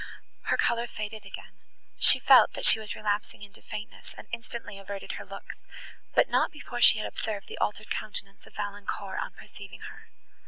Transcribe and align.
Her 0.45 0.57
colour 0.57 0.87
faded 0.87 1.27
again, 1.27 1.59
she 1.99 2.17
felt, 2.19 2.53
that 2.53 2.65
she 2.65 2.79
was 2.79 2.95
relapsing 2.95 3.43
into 3.43 3.61
faintness, 3.61 4.15
and 4.17 4.25
instantly 4.33 4.79
averted 4.79 5.11
her 5.11 5.25
looks, 5.25 5.57
but 6.15 6.27
not 6.27 6.51
before 6.51 6.81
she 6.81 6.97
had 6.97 7.05
observed 7.05 7.47
the 7.47 7.59
altered 7.59 7.91
countenance 7.91 8.47
of 8.47 8.55
Valancourt, 8.55 9.19
on 9.19 9.33
perceiving 9.35 9.81
her. 9.81 10.09